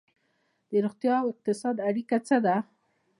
د 0.69 0.71
روغتیا 0.85 1.15
او 1.21 1.27
اقتصاد 1.33 1.75
اړیکه 1.89 2.17
څه 2.27 2.37
ده؟ 2.45 2.55